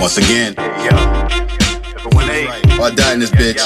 Once 0.00 0.18
again, 0.18 0.54
Yo. 0.84 1.24
I 2.82 2.90
die 2.94 3.14
in 3.14 3.20
this 3.20 3.30
bitch. 3.30 3.62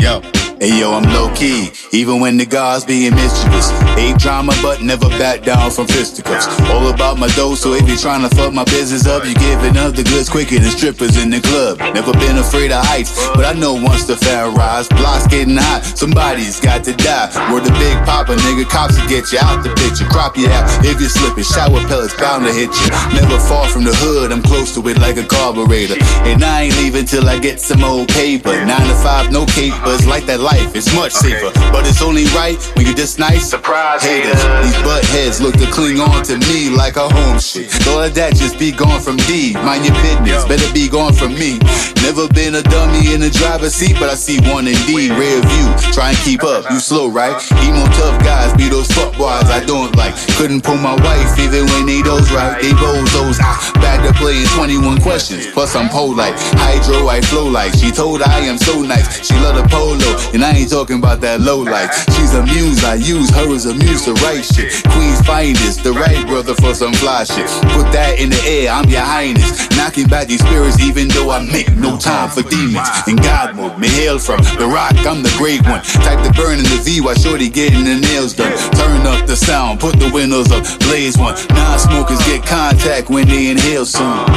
Yo. 0.00 0.41
Hey 0.62 0.78
yo, 0.78 0.94
I'm 0.94 1.02
low 1.10 1.26
key, 1.34 1.72
even 1.90 2.20
when 2.20 2.36
the 2.36 2.46
guys 2.46 2.84
being 2.84 3.10
mischievous. 3.16 3.74
Hate 3.98 4.16
drama, 4.16 4.54
but 4.62 4.80
never 4.80 5.08
back 5.18 5.42
down 5.42 5.72
from 5.72 5.88
fisticuffs. 5.88 6.46
All 6.70 6.86
about 6.86 7.18
my 7.18 7.26
dough, 7.34 7.56
so 7.56 7.74
if 7.74 7.82
you're 7.88 7.98
trying 7.98 8.22
to 8.22 8.30
fuck 8.36 8.54
my 8.54 8.62
business 8.70 9.04
up, 9.04 9.26
you 9.26 9.34
giving 9.34 9.76
up 9.76 9.98
the 9.98 10.04
goods 10.04 10.30
quicker 10.30 10.62
than 10.62 10.70
strippers 10.70 11.18
in 11.18 11.30
the 11.30 11.40
club. 11.40 11.82
Never 11.98 12.12
been 12.12 12.38
afraid 12.38 12.70
of 12.70 12.86
heights, 12.86 13.10
but 13.34 13.42
I 13.42 13.58
know 13.58 13.74
once 13.74 14.06
the 14.06 14.14
fan 14.14 14.54
rise, 14.54 14.86
blocks 14.86 15.26
getting 15.26 15.58
hot, 15.58 15.82
somebody's 15.82 16.60
got 16.60 16.84
to 16.84 16.94
die. 16.94 17.26
We're 17.50 17.58
the 17.58 17.74
big 17.82 17.98
papa, 18.06 18.38
nigga, 18.46 18.62
cops 18.70 18.94
will 18.94 19.08
get 19.10 19.34
you 19.34 19.42
out 19.42 19.66
the 19.66 19.74
picture, 19.74 20.06
crop 20.06 20.38
you 20.38 20.46
out 20.46 20.70
if 20.86 21.02
you're 21.02 21.10
slipping. 21.10 21.42
Shower 21.42 21.82
pellets 21.90 22.14
bound 22.14 22.46
to 22.46 22.54
hit 22.54 22.70
you. 22.70 22.88
Never 23.18 23.34
far 23.50 23.66
from 23.66 23.82
the 23.82 23.98
hood, 23.98 24.30
I'm 24.30 24.46
close 24.46 24.70
to 24.78 24.80
it 24.86 25.02
like 25.02 25.18
a 25.18 25.26
carburetor. 25.26 25.98
And 26.22 26.38
I 26.38 26.70
ain't 26.70 26.78
leaving 26.78 27.04
till 27.04 27.26
I 27.26 27.42
get 27.42 27.58
some 27.58 27.82
old 27.82 28.06
paper. 28.14 28.54
Nine 28.62 28.86
to 28.86 28.94
five, 29.02 29.34
no 29.34 29.42
capers, 29.50 30.06
like 30.06 30.22
that 30.30 30.38
it's 30.74 30.92
much 30.94 31.12
safer. 31.12 31.52
But 31.70 31.86
it's 31.86 32.02
only 32.02 32.24
right 32.34 32.58
when 32.76 32.86
you're 32.86 32.94
this 32.94 33.18
nice. 33.18 33.48
Surprise 33.48 34.02
haters. 34.02 34.42
haters. 34.42 34.66
These 34.66 34.82
butt 34.82 35.04
heads 35.06 35.40
look 35.40 35.54
to 35.58 35.66
cling 35.70 36.00
on 36.00 36.22
to 36.24 36.36
me 36.50 36.68
like 36.68 36.96
a 36.96 37.08
home 37.08 37.38
shit. 37.38 37.70
All 37.88 38.02
of 38.02 38.14
that 38.14 38.34
just 38.34 38.58
be 38.58 38.72
gone 38.72 39.00
from 39.00 39.16
D. 39.30 39.54
Mind 39.54 39.86
your 39.86 39.94
business, 40.02 40.44
better 40.44 40.72
be 40.74 40.88
gone 40.88 41.12
from 41.14 41.34
me. 41.34 41.58
Never 42.02 42.26
been 42.28 42.56
a 42.56 42.62
dummy 42.62 43.14
in 43.14 43.20
the 43.20 43.30
driver's 43.30 43.74
seat, 43.74 43.94
but 44.00 44.10
I 44.10 44.14
see 44.14 44.40
one 44.50 44.66
in 44.66 44.74
D. 44.90 45.14
Rear 45.14 45.38
view, 45.38 45.68
try 45.94 46.10
and 46.10 46.18
keep 46.26 46.42
up. 46.42 46.66
You 46.70 46.80
slow, 46.80 47.08
right? 47.08 47.38
Emo 47.62 47.86
tough 47.94 48.18
guys 48.26 48.50
be 48.58 48.68
those 48.68 48.90
fuck 48.90 49.14
boys 49.16 49.46
I 49.46 49.62
don't 49.64 49.94
like. 49.94 50.01
Couldn't 50.36 50.62
pull 50.62 50.78
my 50.78 50.94
wife 51.02 51.38
even 51.38 51.66
when 51.66 51.86
they 51.86 52.02
those 52.02 52.30
right. 52.32 52.60
They 52.60 52.72
bozos. 52.72 53.38
I 53.40 53.72
back 53.82 54.06
to 54.06 54.12
playing 54.18 54.46
21 54.54 55.00
questions. 55.00 55.46
Plus 55.52 55.74
I'm 55.76 55.88
polite. 55.88 56.34
Hydro, 56.56 57.08
I 57.08 57.20
flow 57.20 57.48
like. 57.48 57.74
She 57.74 57.90
told 57.90 58.22
I 58.22 58.40
am 58.40 58.58
so 58.58 58.82
nice. 58.82 59.26
She 59.26 59.34
love 59.34 59.56
the 59.56 59.66
polo, 59.68 60.08
and 60.32 60.44
I 60.44 60.52
ain't 60.52 60.70
talking 60.70 60.98
about 60.98 61.20
that 61.20 61.40
low 61.40 61.60
life. 61.60 61.92
She's 62.14 62.34
a 62.34 62.42
muse, 62.44 62.84
I 62.84 62.94
use 62.94 63.30
her 63.30 63.52
as 63.54 63.66
a 63.66 63.74
muse 63.74 64.04
to 64.04 64.14
write 64.24 64.44
shit. 64.44 64.72
Queen's 64.94 65.20
finest, 65.26 65.84
the 65.84 65.92
right 65.92 66.26
brother 66.26 66.54
for 66.54 66.74
some 66.74 66.92
fly 66.94 67.24
shit. 67.24 67.46
Put 67.74 67.90
that 67.92 68.18
in 68.18 68.30
the 68.30 68.40
air, 68.46 68.72
I'm 68.72 68.88
your 68.88 69.02
highness. 69.02 69.68
Knocking 69.76 70.06
back 70.06 70.28
these 70.28 70.40
spirits, 70.40 70.80
even 70.80 71.08
though 71.08 71.30
I 71.30 71.44
make 71.44 71.70
no 71.76 71.98
time 71.98 72.30
for 72.30 72.42
demons. 72.42 72.88
In 73.06 73.16
God 73.16 73.56
mode, 73.56 73.78
me 73.78 73.88
hail 73.88 74.18
from 74.18 74.40
the 74.58 74.66
rock, 74.66 74.94
I'm 75.04 75.22
the 75.22 75.34
great 75.36 75.62
one. 75.66 75.82
Type 76.06 76.22
the 76.24 76.32
burn 76.36 76.58
in 76.58 76.66
the 76.66 76.80
V 76.84 77.00
while 77.00 77.14
shorty 77.14 77.48
getting 77.48 77.84
the 77.84 77.98
nails 77.98 78.32
done. 78.34 78.52
Turn 78.72 79.06
up 79.06 79.26
the 79.26 79.36
sound, 79.36 79.80
put 79.80 79.98
the 80.02 80.10
windows 80.12 80.50
up, 80.50 80.64
blaze 80.80 81.16
one. 81.16 81.34
Non-smokers 81.50 82.18
get 82.26 82.44
contact 82.44 83.08
when 83.08 83.28
they 83.28 83.50
inhale 83.50 83.86
soon. 83.86 84.31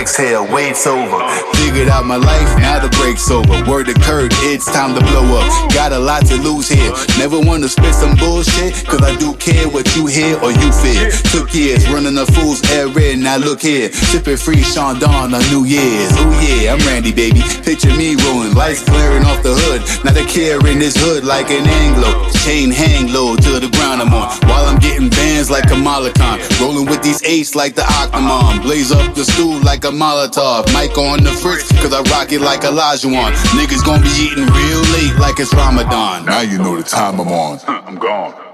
Exhale, 0.00 0.48
wait's 0.50 0.86
over. 0.86 1.20
Figured 1.60 1.88
out 1.88 2.06
my 2.06 2.16
life, 2.16 2.48
now 2.56 2.80
the 2.80 2.88
break's 2.96 3.30
over. 3.30 3.52
Word 3.68 3.86
occurred, 3.90 4.32
it's 4.48 4.64
time 4.64 4.94
to 4.96 5.00
blow 5.12 5.36
up. 5.36 5.44
Got 5.74 5.92
a 5.92 5.98
lot 5.98 6.24
to 6.32 6.36
lose 6.36 6.70
here. 6.70 6.90
Never 7.18 7.38
wanna 7.38 7.68
spit 7.68 7.94
some 7.94 8.16
bullshit, 8.16 8.72
cause 8.88 9.02
I 9.02 9.14
do 9.16 9.34
care 9.34 9.68
what 9.68 9.84
you 9.94 10.06
hear 10.06 10.40
or 10.40 10.52
you 10.52 10.72
fear. 10.80 11.12
Took 11.36 11.52
years 11.52 11.86
running 11.90 12.14
the 12.14 12.24
fool's 12.32 12.64
air 12.72 12.88
red, 12.88 13.18
now 13.18 13.36
look 13.36 13.60
here. 13.60 13.92
Sipping 13.92 14.38
free 14.38 14.62
Sean 14.62 14.98
Dawn 14.98 15.34
on 15.34 15.44
New 15.52 15.64
Year's. 15.64 16.12
Oh 16.16 16.32
yeah, 16.40 16.72
I'm 16.72 16.80
Randy, 16.88 17.12
baby. 17.12 17.42
Picture 17.60 17.92
me 17.92 18.16
rolling, 18.24 18.54
lights 18.54 18.80
flaring 18.80 19.24
off 19.24 19.42
the 19.42 19.52
hood. 19.52 19.84
Not 20.02 20.16
a 20.16 20.24
care 20.24 20.64
in 20.66 20.78
this 20.78 20.96
hood 20.96 21.24
like 21.24 21.50
an 21.50 21.68
Anglo. 21.68 22.24
Chain 22.40 22.70
hang 22.70 23.12
low 23.12 23.36
to 23.36 23.60
the 23.60 23.68
ground 23.76 24.00
I'm 24.00 24.14
on. 24.14 24.32
While 24.48 24.64
I'm 24.64 24.78
getting 24.80 25.10
like 25.98 26.60
Rolling 26.60 26.86
with 26.86 27.02
these 27.02 27.22
eights 27.24 27.54
like 27.54 27.74
the 27.74 27.82
Octomom. 27.82 28.62
Blaze 28.62 28.92
up 28.92 29.14
the 29.14 29.24
stool 29.24 29.58
like 29.60 29.84
a 29.84 29.88
Molotov. 29.88 30.66
Mic 30.72 30.96
on 30.96 31.24
the 31.24 31.30
fritz, 31.30 31.70
cause 31.82 31.92
I 31.92 32.02
rock 32.10 32.32
it 32.32 32.40
like 32.40 32.60
Olajuwon. 32.60 33.32
Niggas 33.58 33.84
gonna 33.84 34.02
be 34.02 34.10
eating 34.20 34.46
real 34.46 34.82
late 34.92 35.16
like 35.18 35.40
it's 35.40 35.52
Ramadan. 35.52 36.26
Now 36.26 36.42
you 36.42 36.58
know 36.58 36.76
the 36.76 36.82
time 36.82 37.20
I'm 37.20 37.28
on. 37.28 37.58
I'm 37.66 37.96
gone. 37.96 38.49